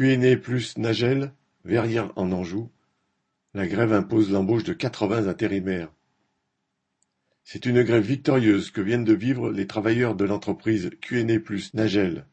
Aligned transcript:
Cuéné 0.00 0.38
plus 0.38 0.78
Nagel, 0.78 1.34
Verrières 1.66 2.10
en 2.16 2.32
Anjou, 2.32 2.70
la 3.52 3.66
grève 3.66 3.92
impose 3.92 4.30
l'embauche 4.30 4.64
de 4.64 4.72
quatre-vingts 4.72 5.26
intérimaires. 5.26 5.92
C'est 7.44 7.66
une 7.66 7.82
grève 7.82 8.06
victorieuse 8.06 8.70
que 8.70 8.80
viennent 8.80 9.04
de 9.04 9.12
vivre 9.12 9.50
les 9.50 9.66
travailleurs 9.66 10.14
de 10.14 10.24
l'entreprise 10.24 10.88
Cuéné 11.02 11.38
plus 11.38 11.74
Nagel. 11.74 12.24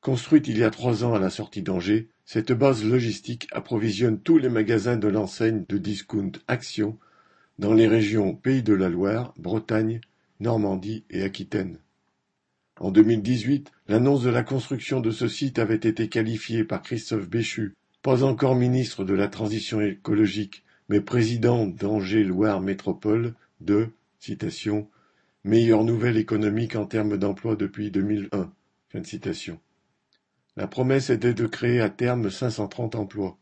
Construite 0.00 0.48
il 0.48 0.56
y 0.56 0.64
a 0.64 0.70
trois 0.70 1.04
ans 1.04 1.12
à 1.12 1.18
la 1.18 1.28
sortie 1.28 1.60
d'Angers, 1.60 2.08
cette 2.24 2.52
base 2.52 2.82
logistique 2.82 3.46
approvisionne 3.52 4.18
tous 4.18 4.38
les 4.38 4.48
magasins 4.48 4.96
de 4.96 5.08
l'enseigne 5.08 5.66
de 5.68 5.76
discount 5.76 6.32
Action 6.48 6.98
dans 7.58 7.74
les 7.74 7.88
régions 7.88 8.34
Pays 8.34 8.62
de 8.62 8.72
la 8.72 8.88
Loire, 8.88 9.34
Bretagne, 9.36 10.00
Normandie 10.40 11.04
et 11.10 11.24
Aquitaine. 11.24 11.78
En 12.78 12.90
2018, 12.90 13.72
l'annonce 13.88 14.22
de 14.22 14.30
la 14.30 14.42
construction 14.42 15.00
de 15.00 15.10
ce 15.10 15.28
site 15.28 15.58
avait 15.58 15.74
été 15.74 16.08
qualifiée 16.08 16.64
par 16.64 16.82
Christophe 16.82 17.28
Béchu, 17.28 17.74
pas 18.02 18.22
encore 18.22 18.54
ministre 18.54 19.04
de 19.04 19.14
la 19.14 19.28
Transition 19.28 19.80
écologique, 19.80 20.62
mais 20.88 21.00
président 21.00 21.66
d'Angers-Loire 21.66 22.60
Métropole, 22.60 23.34
de 23.60 23.88
meilleure 25.44 25.84
nouvelle 25.84 26.16
économique 26.16 26.76
en 26.76 26.86
termes 26.86 27.16
d'emploi 27.16 27.56
depuis 27.56 27.90
2001. 27.90 28.52
Fin 28.88 29.00
de 29.00 29.06
citation. 29.06 29.60
La 30.56 30.66
promesse 30.66 31.10
était 31.10 31.34
de 31.34 31.46
créer 31.46 31.80
à 31.80 31.90
terme 31.90 32.30
530 32.30 32.94
emplois. 32.94 33.38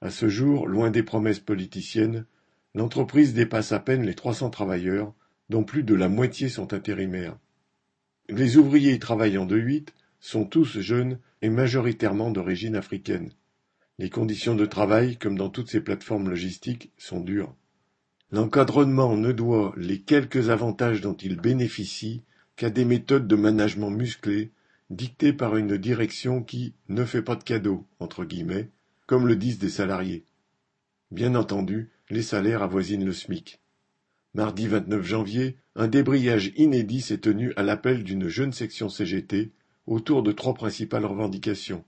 À 0.00 0.10
ce 0.10 0.28
jour, 0.28 0.66
loin 0.66 0.90
des 0.90 1.02
promesses 1.02 1.40
politiciennes, 1.40 2.26
l'entreprise 2.74 3.34
dépasse 3.34 3.72
à 3.72 3.80
peine 3.80 4.04
les 4.04 4.14
300 4.14 4.50
travailleurs, 4.50 5.12
dont 5.48 5.64
plus 5.64 5.82
de 5.82 5.94
la 5.94 6.08
moitié 6.08 6.48
sont 6.48 6.72
intérimaires. 6.72 7.36
Les 8.36 8.56
ouvriers 8.56 8.98
travaillant 8.98 9.46
de 9.46 9.56
huit 9.56 9.94
sont 10.18 10.44
tous 10.44 10.80
jeunes 10.80 11.20
et 11.40 11.48
majoritairement 11.48 12.32
d'origine 12.32 12.74
africaine. 12.74 13.30
Les 14.00 14.10
conditions 14.10 14.56
de 14.56 14.66
travail, 14.66 15.16
comme 15.18 15.38
dans 15.38 15.50
toutes 15.50 15.70
ces 15.70 15.80
plateformes 15.80 16.28
logistiques, 16.30 16.90
sont 16.98 17.20
dures. 17.20 17.54
L'encadrement 18.32 19.16
ne 19.16 19.30
doit 19.30 19.72
les 19.76 20.00
quelques 20.00 20.50
avantages 20.50 21.00
dont 21.00 21.14
il 21.14 21.36
bénéficie 21.36 22.22
qu'à 22.56 22.70
des 22.70 22.84
méthodes 22.84 23.28
de 23.28 23.36
management 23.36 23.90
musclées, 23.90 24.50
dictées 24.90 25.32
par 25.32 25.56
une 25.56 25.76
direction 25.76 26.42
qui 26.42 26.74
ne 26.88 27.04
fait 27.04 27.22
pas 27.22 27.36
de 27.36 27.44
cadeaux, 27.44 27.86
entre 28.00 28.24
guillemets, 28.24 28.68
comme 29.06 29.28
le 29.28 29.36
disent 29.36 29.60
des 29.60 29.70
salariés. 29.70 30.24
Bien 31.12 31.36
entendu, 31.36 31.92
les 32.10 32.22
salaires 32.22 32.64
avoisinent 32.64 33.04
le 33.04 33.12
SMIC. 33.12 33.60
Mardi 34.36 34.66
29 34.66 35.04
janvier, 35.04 35.58
un 35.76 35.86
débrayage 35.86 36.50
inédit 36.56 37.02
s'est 37.02 37.18
tenu 37.18 37.52
à 37.54 37.62
l'appel 37.62 38.02
d'une 38.02 38.26
jeune 38.26 38.52
section 38.52 38.88
CGT 38.88 39.52
autour 39.86 40.24
de 40.24 40.32
trois 40.32 40.54
principales 40.54 41.06
revendications. 41.06 41.84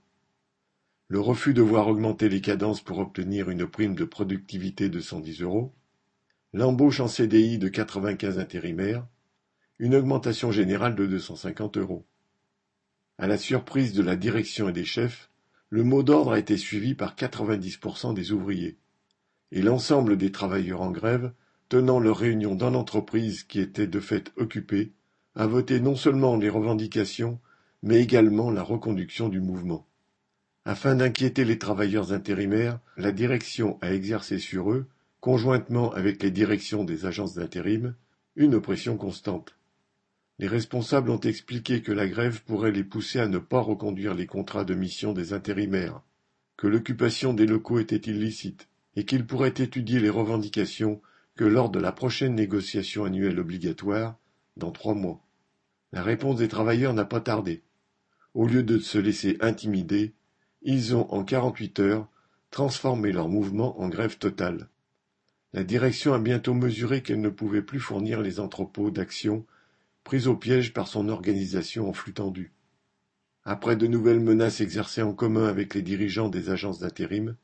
Le 1.09 1.19
refus 1.19 1.53
de 1.53 1.61
voir 1.61 1.89
augmenter 1.89 2.29
les 2.29 2.39
cadences 2.39 2.81
pour 2.81 2.99
obtenir 2.99 3.49
une 3.49 3.67
prime 3.67 3.95
de 3.95 4.05
productivité 4.05 4.87
de 4.87 5.01
110 5.01 5.41
euros, 5.41 5.73
l'embauche 6.53 7.01
en 7.01 7.09
CDI 7.09 7.57
de 7.57 7.67
95 7.67 8.39
intérimaires, 8.39 9.05
une 9.77 9.95
augmentation 9.95 10.49
générale 10.49 10.95
de 10.95 11.05
250 11.05 11.75
euros. 11.75 12.05
À 13.17 13.27
la 13.27 13.37
surprise 13.37 13.91
de 13.91 14.03
la 14.03 14.15
direction 14.15 14.69
et 14.69 14.73
des 14.73 14.85
chefs, 14.85 15.29
le 15.69 15.83
mot 15.83 16.01
d'ordre 16.01 16.31
a 16.31 16.39
été 16.39 16.55
suivi 16.55 16.95
par 16.95 17.13
90% 17.13 18.13
des 18.13 18.31
ouvriers, 18.31 18.77
et 19.51 19.61
l'ensemble 19.61 20.15
des 20.15 20.31
travailleurs 20.31 20.81
en 20.81 20.91
grève 20.91 21.33
tenant 21.69 21.99
leur 21.99 22.17
réunion 22.17 22.55
dans 22.55 22.69
l'entreprise 22.69 23.43
qui 23.43 23.59
était 23.59 23.87
de 23.87 23.99
fait 23.99 24.31
occupée, 24.37 24.91
a 25.35 25.47
voté 25.47 25.79
non 25.79 25.95
seulement 25.95 26.35
les 26.35 26.49
revendications, 26.49 27.39
mais 27.83 28.01
également 28.01 28.49
la 28.49 28.63
reconduction 28.63 29.29
du 29.29 29.39
mouvement. 29.39 29.87
Afin 30.65 30.95
d'inquiéter 30.95 31.45
les 31.45 31.59
travailleurs 31.59 32.11
intérimaires, 32.11 32.79
la 32.97 33.11
direction 33.11 33.77
a 33.81 33.93
exercé 33.93 34.39
sur 34.39 34.71
eux, 34.71 34.87
conjointement 35.19 35.93
avec 35.93 36.21
les 36.23 36.31
directions 36.31 36.83
des 36.83 37.05
agences 37.05 37.35
d'intérim, 37.35 37.95
une 38.35 38.55
oppression 38.55 38.97
constante. 38.97 39.55
Les 40.39 40.47
responsables 40.47 41.09
ont 41.09 41.19
expliqué 41.19 41.81
que 41.81 41.91
la 41.91 42.07
grève 42.07 42.43
pourrait 42.43 42.71
les 42.71 42.83
pousser 42.83 43.19
à 43.19 43.27
ne 43.27 43.39
pas 43.39 43.59
reconduire 43.59 44.13
les 44.13 44.27
contrats 44.27 44.65
de 44.65 44.75
mission 44.75 45.13
des 45.13 45.33
intérimaires, 45.33 46.01
que 46.57 46.67
l'occupation 46.67 47.33
des 47.33 47.45
locaux 47.45 47.79
était 47.79 48.11
illicite, 48.11 48.67
et 48.95 49.05
qu'ils 49.05 49.25
pourraient 49.25 49.49
étudier 49.49 49.99
les 49.99 50.09
revendications 50.09 51.01
que 51.37 51.45
lors 51.45 51.69
de 51.69 51.79
la 51.79 51.91
prochaine 51.91 52.35
négociation 52.35 53.05
annuelle 53.05 53.39
obligatoire, 53.39 54.17
dans 54.57 54.71
trois 54.71 54.95
mois. 54.95 55.23
La 55.93 56.01
réponse 56.01 56.37
des 56.37 56.47
travailleurs 56.47 56.95
n'a 56.95 57.05
pas 57.05 57.21
tardé. 57.21 57.61
Au 58.33 58.47
lieu 58.47 58.63
de 58.63 58.79
se 58.79 58.97
laisser 58.97 59.37
intimider, 59.39 60.13
ils 60.63 60.95
ont, 60.95 61.09
en 61.13 61.23
quarante-huit 61.23 61.79
heures, 61.79 62.09
transformé 62.49 63.11
leur 63.11 63.29
mouvement 63.29 63.79
en 63.79 63.87
grève 63.87 64.17
totale. 64.17 64.67
La 65.53 65.63
direction 65.63 66.13
a 66.13 66.19
bientôt 66.19 66.55
mesuré 66.55 67.03
qu'elle 67.03 67.21
ne 67.21 67.29
pouvait 67.29 67.61
plus 67.61 67.79
fournir 67.79 68.19
les 68.21 68.39
entrepôts 68.39 68.89
d'action 68.89 69.45
pris 70.03 70.27
au 70.27 70.35
piège 70.35 70.73
par 70.73 70.87
son 70.87 71.07
organisation 71.07 71.87
en 71.87 71.93
flux 71.93 72.13
tendu. 72.13 72.51
Après 73.43 73.75
de 73.75 73.85
nouvelles 73.85 74.19
menaces 74.19 74.59
exercées 74.59 75.03
en 75.03 75.13
commun 75.13 75.45
avec 75.45 75.75
les 75.75 75.83
dirigeants 75.83 76.29
des 76.29 76.49
agences 76.49 76.79
d'intérim, 76.79 77.35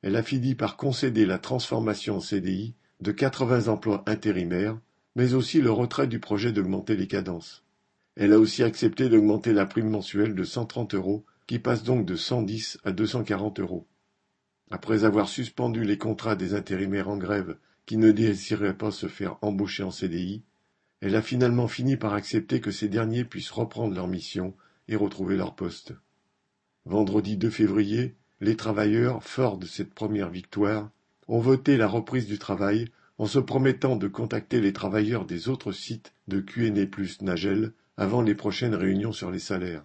elle 0.00 0.16
a 0.16 0.22
fini 0.22 0.54
par 0.54 0.76
concéder 0.76 1.26
la 1.26 1.38
transformation 1.38 2.16
en 2.16 2.20
CDI 2.20 2.74
de 3.02 3.10
quatre-vingts 3.10 3.66
emplois 3.66 4.04
intérimaires, 4.06 4.78
mais 5.16 5.34
aussi 5.34 5.60
le 5.60 5.72
retrait 5.72 6.06
du 6.06 6.20
projet 6.20 6.52
d'augmenter 6.52 6.94
les 6.96 7.08
cadences. 7.08 7.64
Elle 8.14 8.32
a 8.32 8.38
aussi 8.38 8.62
accepté 8.62 9.08
d'augmenter 9.08 9.52
la 9.52 9.66
prime 9.66 9.90
mensuelle 9.90 10.36
de 10.36 10.44
130 10.44 10.94
euros, 10.94 11.24
qui 11.48 11.58
passe 11.58 11.82
donc 11.82 12.06
de 12.06 12.14
110 12.14 12.78
à 12.84 12.92
240 12.92 13.58
euros. 13.58 13.88
Après 14.70 15.02
avoir 15.02 15.28
suspendu 15.28 15.82
les 15.82 15.98
contrats 15.98 16.36
des 16.36 16.54
intérimaires 16.54 17.08
en 17.08 17.16
grève 17.16 17.56
qui 17.86 17.96
ne 17.96 18.12
désiraient 18.12 18.78
pas 18.78 18.92
se 18.92 19.08
faire 19.08 19.36
embaucher 19.42 19.82
en 19.82 19.90
CDI, 19.90 20.44
elle 21.00 21.16
a 21.16 21.22
finalement 21.22 21.66
fini 21.66 21.96
par 21.96 22.14
accepter 22.14 22.60
que 22.60 22.70
ces 22.70 22.88
derniers 22.88 23.24
puissent 23.24 23.50
reprendre 23.50 23.96
leur 23.96 24.06
mission 24.06 24.54
et 24.86 24.94
retrouver 24.94 25.36
leur 25.36 25.56
poste. 25.56 25.92
Vendredi 26.84 27.36
2 27.36 27.50
février, 27.50 28.14
les 28.40 28.56
travailleurs, 28.56 29.24
forts 29.24 29.58
de 29.58 29.66
cette 29.66 29.92
première 29.92 30.30
victoire, 30.30 30.90
ont 31.28 31.40
voté 31.40 31.76
la 31.76 31.88
reprise 31.88 32.26
du 32.26 32.38
travail 32.38 32.88
en 33.18 33.26
se 33.26 33.38
promettant 33.38 33.96
de 33.96 34.08
contacter 34.08 34.60
les 34.60 34.72
travailleurs 34.72 35.24
des 35.24 35.48
autres 35.48 35.72
sites 35.72 36.12
de 36.28 36.40
QNE 36.40 36.86
plus 36.86 37.22
Nagel 37.22 37.72
avant 37.96 38.22
les 38.22 38.34
prochaines 38.34 38.74
réunions 38.74 39.12
sur 39.12 39.30
les 39.30 39.38
salaires. 39.38 39.84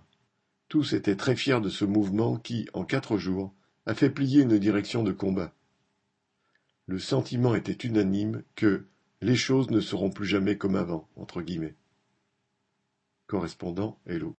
Tous 0.69 0.93
étaient 0.93 1.15
très 1.15 1.35
fiers 1.35 1.61
de 1.61 1.69
ce 1.69 1.85
mouvement 1.85 2.37
qui, 2.37 2.67
en 2.73 2.83
quatre 2.83 3.17
jours, 3.17 3.53
a 3.85 3.93
fait 3.93 4.09
plier 4.09 4.41
une 4.41 4.57
direction 4.57 5.03
de 5.03 5.11
combat. 5.11 5.53
Le 6.87 6.99
sentiment 6.99 7.55
était 7.55 7.87
unanime 7.87 8.43
que 8.55 8.85
les 9.21 9.35
choses 9.35 9.69
ne 9.71 9.79
seront 9.79 10.09
plus 10.09 10.25
jamais 10.25 10.57
comme 10.57 10.75
avant, 10.75 11.07
entre 11.15 11.41
guillemets. 11.41 11.75
Correspondant 13.27 13.99
Hello. 14.05 14.35